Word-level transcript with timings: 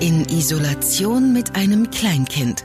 In 0.00 0.24
Isolation 0.26 1.32
mit 1.32 1.56
einem 1.56 1.90
Kleinkind. 1.90 2.64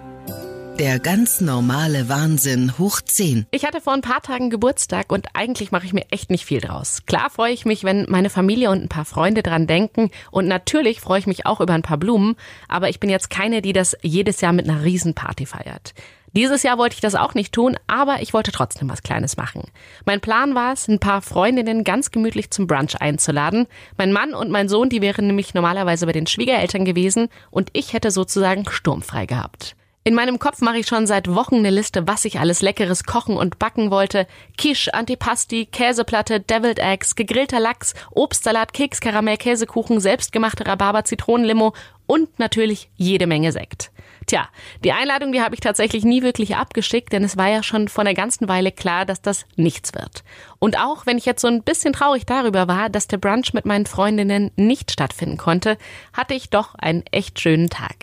Der 0.77 0.99
ganz 0.99 1.41
normale 1.41 2.07
Wahnsinn 2.07 2.77
hoch 2.77 3.01
10. 3.01 3.47
Ich 3.49 3.65
hatte 3.65 3.81
vor 3.81 3.93
ein 3.93 4.01
paar 4.01 4.21
Tagen 4.21 4.51
Geburtstag 4.51 5.11
und 5.11 5.25
eigentlich 5.33 5.71
mache 5.71 5.87
ich 5.87 5.93
mir 5.93 6.05
echt 6.11 6.29
nicht 6.29 6.45
viel 6.45 6.61
draus. 6.61 7.07
Klar 7.07 7.31
freue 7.31 7.51
ich 7.51 7.65
mich, 7.65 7.83
wenn 7.83 8.05
meine 8.07 8.29
Familie 8.29 8.69
und 8.69 8.83
ein 8.83 8.89
paar 8.89 9.05
Freunde 9.05 9.41
dran 9.41 9.65
denken 9.65 10.11
und 10.29 10.47
natürlich 10.47 11.01
freue 11.01 11.17
ich 11.17 11.25
mich 11.25 11.47
auch 11.47 11.59
über 11.59 11.73
ein 11.73 11.81
paar 11.81 11.97
Blumen, 11.97 12.35
aber 12.67 12.89
ich 12.89 12.99
bin 12.99 13.09
jetzt 13.09 13.31
keine, 13.31 13.63
die 13.63 13.73
das 13.73 13.97
jedes 14.03 14.39
Jahr 14.41 14.53
mit 14.53 14.69
einer 14.69 14.83
Riesenparty 14.83 15.47
feiert. 15.47 15.95
Dieses 16.35 16.63
Jahr 16.63 16.79
wollte 16.79 16.95
ich 16.95 17.01
das 17.01 17.13
auch 17.13 17.35
nicht 17.35 17.53
tun, 17.53 17.77
aber 17.85 18.21
ich 18.21 18.33
wollte 18.33 18.51
trotzdem 18.51 18.89
was 18.89 19.03
Kleines 19.03 19.37
machen. 19.37 19.65
Mein 20.05 20.19
Plan 20.19 20.55
war 20.55 20.73
es, 20.73 20.87
ein 20.87 20.99
paar 20.99 21.21
Freundinnen 21.21 21.83
ganz 21.83 22.09
gemütlich 22.09 22.49
zum 22.49 22.65
Brunch 22.65 22.99
einzuladen. 22.99 23.67
Mein 23.97 24.11
Mann 24.11 24.33
und 24.33 24.49
mein 24.49 24.67
Sohn, 24.67 24.89
die 24.89 25.01
wären 25.01 25.27
nämlich 25.27 25.53
normalerweise 25.53 26.07
bei 26.07 26.11
den 26.11 26.25
Schwiegereltern 26.25 26.85
gewesen 26.85 27.29
und 27.51 27.69
ich 27.73 27.93
hätte 27.93 28.09
sozusagen 28.09 28.67
sturmfrei 28.67 29.27
gehabt. 29.27 29.75
In 30.05 30.15
meinem 30.15 30.37
Kopf 30.37 30.59
mache 30.59 30.79
ich 30.79 30.87
schon 30.87 31.07
seit 31.07 31.33
Wochen 31.33 31.57
eine 31.57 31.69
Liste, 31.69 32.07
was 32.07 32.25
ich 32.25 32.39
alles 32.39 32.61
Leckeres 32.61 33.05
kochen 33.05 33.37
und 33.37 33.57
backen 33.57 33.89
wollte. 33.89 34.27
Quiche, 34.57 34.93
Antipasti, 34.93 35.67
Käseplatte, 35.67 36.41
Deviled 36.41 36.79
Eggs, 36.79 37.15
gegrillter 37.15 37.61
Lachs, 37.61 37.93
Obstsalat, 38.11 38.73
Keks, 38.73 38.99
Karamell, 38.99 39.37
Käsekuchen, 39.37 40.01
selbstgemachte 40.01 40.65
Rhabarber, 40.65 41.05
Zitronenlimo 41.05 41.73
und 42.05 42.37
natürlich 42.37 42.89
jede 42.97 43.27
Menge 43.27 43.53
Sekt. 43.53 43.92
Tja, 44.25 44.47
die 44.83 44.91
Einladung, 44.91 45.31
die 45.31 45.41
habe 45.41 45.55
ich 45.55 45.61
tatsächlich 45.61 46.03
nie 46.03 46.23
wirklich 46.23 46.55
abgeschickt, 46.55 47.11
denn 47.11 47.23
es 47.23 47.37
war 47.37 47.49
ja 47.49 47.63
schon 47.63 47.87
vor 47.87 48.03
einer 48.03 48.13
ganzen 48.13 48.47
Weile 48.47 48.71
klar, 48.71 49.05
dass 49.05 49.21
das 49.21 49.45
nichts 49.55 49.93
wird. 49.93 50.23
Und 50.59 50.77
auch 50.77 51.05
wenn 51.05 51.17
ich 51.17 51.25
jetzt 51.25 51.41
so 51.41 51.47
ein 51.47 51.63
bisschen 51.63 51.93
traurig 51.93 52.25
darüber 52.25 52.67
war, 52.67 52.89
dass 52.89 53.07
der 53.07 53.17
Brunch 53.17 53.53
mit 53.53 53.65
meinen 53.65 53.85
Freundinnen 53.85 54.51
nicht 54.55 54.91
stattfinden 54.91 55.37
konnte, 55.37 55.77
hatte 56.13 56.33
ich 56.33 56.49
doch 56.49 56.75
einen 56.75 57.03
echt 57.11 57.39
schönen 57.39 57.69
Tag. 57.69 57.95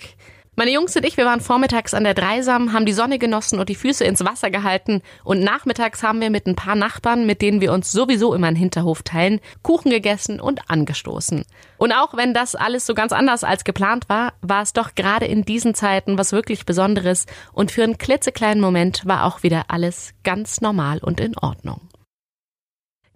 Meine 0.60 0.72
Jungs 0.72 0.94
und 0.94 1.06
ich, 1.06 1.16
wir 1.16 1.24
waren 1.24 1.40
vormittags 1.40 1.94
an 1.94 2.04
der 2.04 2.12
Dreisam, 2.12 2.74
haben 2.74 2.84
die 2.84 2.92
Sonne 2.92 3.18
genossen 3.18 3.58
und 3.58 3.70
die 3.70 3.74
Füße 3.74 4.04
ins 4.04 4.22
Wasser 4.26 4.50
gehalten 4.50 5.00
und 5.24 5.40
nachmittags 5.40 6.02
haben 6.02 6.20
wir 6.20 6.28
mit 6.28 6.46
ein 6.46 6.54
paar 6.54 6.74
Nachbarn, 6.74 7.24
mit 7.24 7.40
denen 7.40 7.62
wir 7.62 7.72
uns 7.72 7.92
sowieso 7.92 8.34
immer 8.34 8.48
einen 8.48 8.56
Hinterhof 8.56 9.02
teilen, 9.02 9.40
Kuchen 9.62 9.90
gegessen 9.90 10.38
und 10.38 10.70
angestoßen. 10.70 11.46
Und 11.78 11.92
auch 11.92 12.14
wenn 12.14 12.34
das 12.34 12.56
alles 12.56 12.84
so 12.84 12.92
ganz 12.92 13.12
anders 13.12 13.42
als 13.42 13.64
geplant 13.64 14.10
war, 14.10 14.34
war 14.42 14.60
es 14.60 14.74
doch 14.74 14.94
gerade 14.94 15.24
in 15.24 15.46
diesen 15.46 15.74
Zeiten 15.74 16.18
was 16.18 16.30
wirklich 16.30 16.66
Besonderes 16.66 17.24
und 17.54 17.70
für 17.70 17.82
einen 17.82 17.96
klitzekleinen 17.96 18.60
Moment 18.60 19.06
war 19.06 19.24
auch 19.24 19.42
wieder 19.42 19.64
alles 19.68 20.12
ganz 20.24 20.60
normal 20.60 20.98
und 20.98 21.20
in 21.20 21.38
Ordnung. 21.38 21.89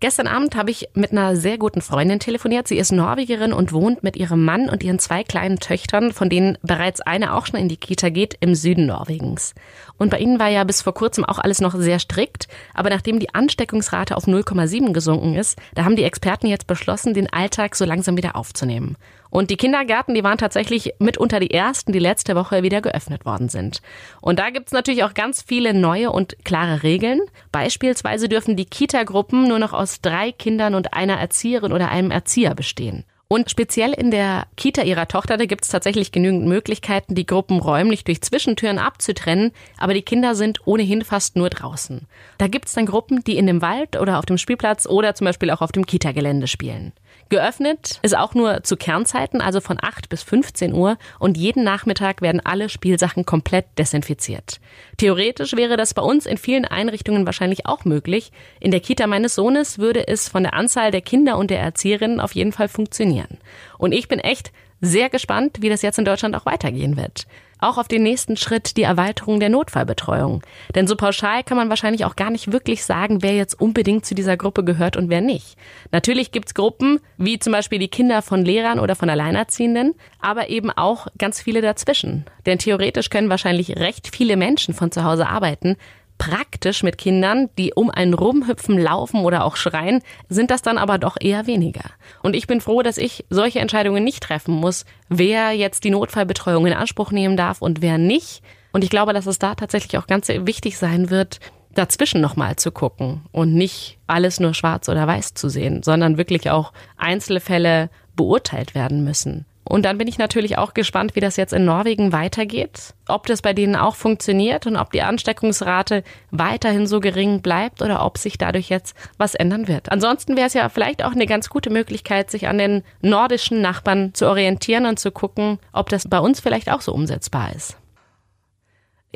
Gestern 0.04 0.26
Abend 0.26 0.54
habe 0.54 0.70
ich 0.70 0.90
mit 0.92 1.12
einer 1.12 1.34
sehr 1.34 1.56
guten 1.56 1.80
Freundin 1.80 2.20
telefoniert. 2.20 2.68
Sie 2.68 2.76
ist 2.76 2.92
Norwegerin 2.92 3.54
und 3.54 3.72
wohnt 3.72 4.02
mit 4.02 4.18
ihrem 4.18 4.44
Mann 4.44 4.68
und 4.68 4.82
ihren 4.82 4.98
zwei 4.98 5.24
kleinen 5.24 5.60
Töchtern, 5.60 6.12
von 6.12 6.28
denen 6.28 6.58
bereits 6.60 7.00
eine 7.00 7.32
auch 7.32 7.46
schon 7.46 7.58
in 7.58 7.70
die 7.70 7.78
Kita 7.78 8.10
geht, 8.10 8.36
im 8.40 8.54
Süden 8.54 8.84
Norwegens. 8.84 9.54
Und 9.96 10.10
bei 10.10 10.18
ihnen 10.18 10.38
war 10.38 10.48
ja 10.48 10.64
bis 10.64 10.82
vor 10.82 10.92
kurzem 10.92 11.24
auch 11.24 11.38
alles 11.38 11.62
noch 11.62 11.74
sehr 11.74 11.98
strikt. 11.98 12.48
Aber 12.74 12.90
nachdem 12.90 13.18
die 13.18 13.34
Ansteckungsrate 13.34 14.14
auf 14.14 14.26
0,7 14.26 14.92
gesunken 14.92 15.36
ist, 15.36 15.58
da 15.74 15.86
haben 15.86 15.96
die 15.96 16.04
Experten 16.04 16.48
jetzt 16.48 16.66
beschlossen, 16.66 17.14
den 17.14 17.32
Alltag 17.32 17.74
so 17.74 17.86
langsam 17.86 18.18
wieder 18.18 18.36
aufzunehmen. 18.36 18.98
Und 19.34 19.50
die 19.50 19.56
Kindergärten, 19.56 20.14
die 20.14 20.22
waren 20.22 20.38
tatsächlich 20.38 20.94
mitunter 21.00 21.40
die 21.40 21.50
ersten, 21.50 21.90
die 21.90 21.98
letzte 21.98 22.36
Woche 22.36 22.62
wieder 22.62 22.80
geöffnet 22.80 23.24
worden 23.24 23.48
sind. 23.48 23.82
Und 24.20 24.38
da 24.38 24.50
gibt's 24.50 24.70
natürlich 24.70 25.02
auch 25.02 25.12
ganz 25.12 25.42
viele 25.42 25.74
neue 25.74 26.12
und 26.12 26.36
klare 26.44 26.84
Regeln. 26.84 27.20
Beispielsweise 27.50 28.28
dürfen 28.28 28.54
die 28.54 28.64
Kita-Gruppen 28.64 29.48
nur 29.48 29.58
noch 29.58 29.72
aus 29.72 30.00
drei 30.00 30.30
Kindern 30.30 30.76
und 30.76 30.94
einer 30.94 31.18
Erzieherin 31.18 31.72
oder 31.72 31.88
einem 31.88 32.12
Erzieher 32.12 32.54
bestehen. 32.54 33.02
Und 33.26 33.50
speziell 33.50 33.92
in 33.92 34.12
der 34.12 34.46
Kita 34.56 34.82
ihrer 34.82 35.08
Tochter, 35.08 35.36
da 35.36 35.46
gibt 35.46 35.64
es 35.64 35.70
tatsächlich 35.70 36.12
genügend 36.12 36.46
Möglichkeiten, 36.46 37.16
die 37.16 37.26
Gruppen 37.26 37.58
räumlich 37.58 38.04
durch 38.04 38.22
Zwischentüren 38.22 38.78
abzutrennen, 38.78 39.50
aber 39.78 39.94
die 39.94 40.02
Kinder 40.02 40.36
sind 40.36 40.64
ohnehin 40.64 41.02
fast 41.02 41.34
nur 41.34 41.50
draußen. 41.50 42.06
Da 42.38 42.46
gibt 42.46 42.66
es 42.66 42.74
dann 42.74 42.86
Gruppen, 42.86 43.24
die 43.24 43.36
in 43.36 43.48
dem 43.48 43.62
Wald 43.62 43.98
oder 43.98 44.20
auf 44.20 44.26
dem 44.26 44.38
Spielplatz 44.38 44.86
oder 44.86 45.16
zum 45.16 45.24
Beispiel 45.24 45.50
auch 45.50 45.60
auf 45.62 45.72
dem 45.72 45.86
Kita-Gelände 45.86 46.46
spielen. 46.46 46.92
Geöffnet 47.28 47.98
ist 48.02 48.16
auch 48.16 48.34
nur 48.34 48.62
zu 48.62 48.76
Kernzeiten, 48.76 49.40
also 49.40 49.60
von 49.60 49.78
8 49.80 50.08
bis 50.08 50.22
15 50.22 50.74
Uhr 50.74 50.98
und 51.18 51.36
jeden 51.36 51.64
Nachmittag 51.64 52.22
werden 52.22 52.40
alle 52.44 52.68
Spielsachen 52.68 53.24
komplett 53.24 53.66
desinfiziert. 53.78 54.60
Theoretisch 54.96 55.56
wäre 55.56 55.76
das 55.76 55.94
bei 55.94 56.02
uns 56.02 56.26
in 56.26 56.36
vielen 56.36 56.64
Einrichtungen 56.64 57.26
wahrscheinlich 57.26 57.66
auch 57.66 57.84
möglich. 57.84 58.30
In 58.60 58.70
der 58.70 58.80
Kita 58.80 59.06
meines 59.06 59.34
Sohnes 59.34 59.78
würde 59.78 60.06
es 60.06 60.28
von 60.28 60.42
der 60.42 60.54
Anzahl 60.54 60.90
der 60.90 61.00
Kinder 61.00 61.38
und 61.38 61.50
der 61.50 61.60
Erzieherinnen 61.60 62.20
auf 62.20 62.34
jeden 62.34 62.52
Fall 62.52 62.68
funktionieren. 62.68 63.38
Und 63.84 63.92
ich 63.92 64.08
bin 64.08 64.18
echt 64.18 64.50
sehr 64.80 65.10
gespannt, 65.10 65.58
wie 65.60 65.68
das 65.68 65.82
jetzt 65.82 65.98
in 65.98 66.04
Deutschland 66.04 66.34
auch 66.34 66.46
weitergehen 66.46 66.96
wird 66.96 67.26
auch 67.64 67.78
auf 67.78 67.88
den 67.88 68.02
nächsten 68.02 68.36
Schritt 68.36 68.76
die 68.76 68.82
Erweiterung 68.82 69.40
der 69.40 69.48
Notfallbetreuung. 69.48 70.42
Denn 70.74 70.86
so 70.86 70.96
pauschal 70.96 71.42
kann 71.42 71.56
man 71.56 71.70
wahrscheinlich 71.70 72.04
auch 72.04 72.14
gar 72.14 72.30
nicht 72.30 72.52
wirklich 72.52 72.84
sagen, 72.84 73.22
wer 73.22 73.34
jetzt 73.34 73.58
unbedingt 73.60 74.04
zu 74.04 74.14
dieser 74.14 74.36
Gruppe 74.36 74.64
gehört 74.64 74.96
und 74.96 75.08
wer 75.08 75.22
nicht. 75.22 75.56
Natürlich 75.90 76.30
gibt's 76.30 76.54
Gruppen, 76.54 77.00
wie 77.16 77.38
zum 77.38 77.52
Beispiel 77.52 77.78
die 77.78 77.88
Kinder 77.88 78.22
von 78.22 78.44
Lehrern 78.44 78.78
oder 78.78 78.94
von 78.94 79.08
Alleinerziehenden, 79.08 79.94
aber 80.20 80.50
eben 80.50 80.70
auch 80.70 81.06
ganz 81.18 81.40
viele 81.40 81.62
dazwischen. 81.62 82.26
Denn 82.44 82.58
theoretisch 82.58 83.08
können 83.08 83.30
wahrscheinlich 83.30 83.76
recht 83.76 84.14
viele 84.14 84.36
Menschen 84.36 84.74
von 84.74 84.92
zu 84.92 85.04
Hause 85.04 85.26
arbeiten, 85.26 85.76
praktisch 86.18 86.82
mit 86.82 86.98
Kindern, 86.98 87.48
die 87.58 87.72
um 87.74 87.90
einen 87.90 88.14
rumhüpfen, 88.14 88.78
laufen 88.78 89.20
oder 89.20 89.44
auch 89.44 89.56
schreien, 89.56 90.00
sind 90.28 90.50
das 90.50 90.62
dann 90.62 90.78
aber 90.78 90.98
doch 90.98 91.16
eher 91.20 91.46
weniger. 91.46 91.90
Und 92.22 92.34
ich 92.34 92.46
bin 92.46 92.60
froh, 92.60 92.82
dass 92.82 92.98
ich 92.98 93.24
solche 93.30 93.60
Entscheidungen 93.60 94.04
nicht 94.04 94.22
treffen 94.22 94.54
muss, 94.54 94.84
wer 95.08 95.52
jetzt 95.52 95.84
die 95.84 95.90
Notfallbetreuung 95.90 96.66
in 96.66 96.72
Anspruch 96.72 97.10
nehmen 97.10 97.36
darf 97.36 97.60
und 97.60 97.82
wer 97.82 97.98
nicht. 97.98 98.42
Und 98.72 98.84
ich 98.84 98.90
glaube, 98.90 99.12
dass 99.12 99.26
es 99.26 99.38
da 99.38 99.54
tatsächlich 99.54 99.98
auch 99.98 100.06
ganz 100.06 100.28
wichtig 100.28 100.78
sein 100.78 101.10
wird, 101.10 101.40
dazwischen 101.74 102.20
nochmal 102.20 102.56
zu 102.56 102.70
gucken 102.70 103.22
und 103.32 103.54
nicht 103.54 103.98
alles 104.06 104.40
nur 104.40 104.54
schwarz 104.54 104.88
oder 104.88 105.06
weiß 105.06 105.34
zu 105.34 105.48
sehen, 105.48 105.82
sondern 105.82 106.18
wirklich 106.18 106.50
auch 106.50 106.72
Einzelfälle 106.96 107.90
beurteilt 108.16 108.74
werden 108.74 109.04
müssen. 109.04 109.46
Und 109.64 109.84
dann 109.84 109.96
bin 109.96 110.08
ich 110.08 110.18
natürlich 110.18 110.58
auch 110.58 110.74
gespannt, 110.74 111.16
wie 111.16 111.20
das 111.20 111.36
jetzt 111.36 111.54
in 111.54 111.64
Norwegen 111.64 112.12
weitergeht, 112.12 112.94
ob 113.08 113.26
das 113.26 113.40
bei 113.40 113.54
denen 113.54 113.76
auch 113.76 113.96
funktioniert 113.96 114.66
und 114.66 114.76
ob 114.76 114.92
die 114.92 115.02
Ansteckungsrate 115.02 116.04
weiterhin 116.30 116.86
so 116.86 117.00
gering 117.00 117.40
bleibt 117.40 117.80
oder 117.80 118.04
ob 118.04 118.18
sich 118.18 118.36
dadurch 118.36 118.68
jetzt 118.68 118.94
was 119.16 119.34
ändern 119.34 119.66
wird. 119.66 119.90
Ansonsten 119.90 120.36
wäre 120.36 120.48
es 120.48 120.54
ja 120.54 120.68
vielleicht 120.68 121.02
auch 121.02 121.12
eine 121.12 121.26
ganz 121.26 121.48
gute 121.48 121.70
Möglichkeit, 121.70 122.30
sich 122.30 122.46
an 122.46 122.58
den 122.58 122.82
nordischen 123.00 123.62
Nachbarn 123.62 124.12
zu 124.12 124.28
orientieren 124.28 124.84
und 124.84 124.98
zu 124.98 125.10
gucken, 125.10 125.58
ob 125.72 125.88
das 125.88 126.08
bei 126.08 126.18
uns 126.18 126.40
vielleicht 126.40 126.70
auch 126.70 126.82
so 126.82 126.92
umsetzbar 126.92 127.54
ist. 127.54 127.78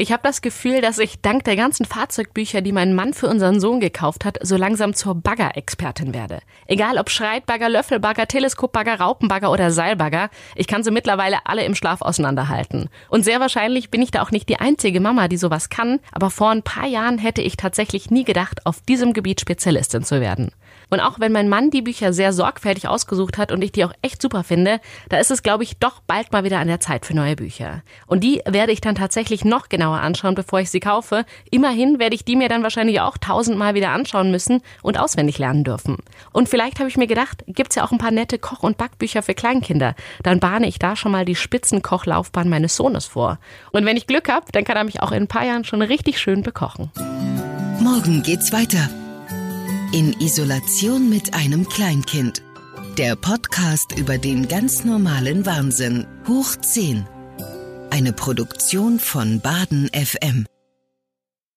Ich 0.01 0.13
habe 0.13 0.23
das 0.23 0.43
Gefühl, 0.43 0.81
dass 0.81 1.01
ich 1.01 1.23
dank 1.23 1.43
der 1.43 1.57
ganzen 1.57 1.85
Fahrzeugbücher, 1.85 2.61
die 2.61 2.71
mein 2.71 2.95
Mann 2.95 3.15
für 3.15 3.27
unseren 3.27 3.59
Sohn 3.59 3.81
gekauft 3.81 4.25
hat, 4.25 4.39
so 4.43 4.57
langsam 4.57 4.95
zur 4.95 5.17
Bagger-Expertin 5.17 6.15
werde. 6.15 6.39
Egal 6.69 6.99
ob 6.99 7.11
Schreitbagger, 7.11 7.69
Löffelbagger, 7.69 8.29
Teleskopbagger, 8.29 9.01
Raupenbagger 9.01 9.51
oder 9.51 9.73
Seilbagger, 9.73 10.31
ich 10.55 10.69
kann 10.69 10.85
sie 10.85 10.93
mittlerweile 10.93 11.39
alle 11.47 11.65
im 11.65 11.75
Schlaf 11.75 12.01
auseinanderhalten. 12.01 12.91
Und 13.09 13.25
sehr 13.25 13.41
wahrscheinlich 13.41 13.91
bin 13.91 14.01
ich 14.01 14.13
da 14.13 14.23
auch 14.23 14.31
nicht 14.31 14.49
die 14.49 14.61
einzige 14.61 15.01
Mama, 15.01 15.27
die 15.27 15.37
sowas 15.37 15.69
kann, 15.69 15.99
aber 16.13 16.31
vor 16.31 16.51
ein 16.51 16.63
paar 16.63 16.87
Jahren 16.87 17.19
hätte 17.19 17.43
ich 17.43 17.57
tatsächlich 17.57 18.09
nie 18.09 18.23
gedacht, 18.23 18.67
auf 18.67 18.81
diesem 18.83 19.13
Gebiet 19.15 19.41
Spezialistin 19.41 20.05
zu 20.05 20.21
werden. 20.21 20.53
Und 20.91 21.01
auch 21.01 21.21
wenn 21.21 21.33
mein 21.33 21.49
Mann 21.49 21.71
die 21.71 21.83
Bücher 21.83 22.13
sehr 22.13 22.33
sorgfältig 22.33 22.89
ausgesucht 22.89 23.37
hat 23.37 23.53
und 23.53 23.63
ich 23.63 23.73
die 23.73 23.85
auch 23.85 23.93
echt 24.03 24.23
super 24.23 24.43
finde, 24.45 24.81
da 25.09 25.19
ist 25.19 25.31
es, 25.31 25.43
glaube 25.43 25.65
ich, 25.65 25.79
doch 25.79 26.01
bald 26.07 26.33
mal 26.33 26.45
wieder 26.45 26.61
an 26.61 26.69
der 26.69 26.81
Zeit 26.81 27.05
für 27.05 27.15
neue 27.15 27.37
Bücher. 27.37 27.83
Und 28.07 28.25
die 28.25 28.43
werde 28.47 28.73
ich 28.73 28.81
dann 28.81 28.95
tatsächlich 28.95 29.45
noch 29.45 29.69
genauer 29.69 29.88
anschauen, 29.97 30.35
bevor 30.35 30.61
ich 30.61 30.71
sie 30.71 30.81
kaufe. 30.81 31.25
Immerhin 31.51 31.99
werde 31.99 32.15
ich 32.15 32.25
die 32.25 32.37
mir 32.37 32.49
dann 32.49 32.63
wahrscheinlich 32.63 33.01
auch 33.01 33.19
tausendmal 33.19 33.75
wieder 33.75 33.91
anschauen 33.91 34.31
müssen 34.31 34.63
und 34.83 34.99
auswendig 34.99 35.39
lernen 35.39 35.65
dürfen. 35.65 35.99
Und 36.33 36.49
vielleicht 36.49 36.79
habe 36.79 36.89
ich 36.89 36.97
mir 36.97 37.07
gedacht, 37.07 37.45
gibt's 37.47 37.77
ja 37.77 37.85
auch 37.85 37.93
ein 37.93 37.99
paar 37.99 38.11
nette 38.11 38.39
Koch- 38.39 38.63
und 38.63 38.77
Backbücher 38.77 39.23
für 39.23 39.35
Kleinkinder. 39.35 39.95
Dann 40.23 40.41
bahne 40.41 40.69
ich 40.69 40.79
da 40.79 40.97
schon 40.97 41.13
mal 41.13 41.25
die 41.25 41.35
Spitzenkochlaufbahn 41.35 42.49
meines 42.49 42.77
Sohnes 42.77 43.07
vor. 43.07 43.39
Und 43.73 43.85
wenn 43.85 43.97
ich 43.97 44.07
Glück 44.07 44.29
habe, 44.29 44.47
dann 44.53 44.65
kann 44.65 44.77
er 44.77 44.85
mich 44.85 45.03
auch 45.03 45.13
in 45.13 45.25
ein 45.25 45.29
paar 45.29 45.45
Jahren 45.45 45.65
schon 45.65 45.83
richtig 45.83 46.19
schön 46.19 46.43
bekochen. 46.43 46.91
Morgen 47.81 48.23
geht's 48.23 48.53
weiter. 48.53 48.89
In 49.93 50.13
Isolation 50.21 51.09
mit 51.09 51.35
einem 51.35 51.69
Kleinkind. 51.69 52.43
Der 52.99 53.15
Podcast 53.15 53.97
über 53.97 54.19
den 54.19 54.49
ganz 54.49 54.85
normalen 54.85 55.47
Wahnsinn. 55.47 56.07
Hoch 56.27 56.57
10. 56.57 57.07
Eine 57.99 58.13
Produktion 58.13 59.01
von 59.01 59.41
Baden 59.41 59.89
FM. 59.93 60.47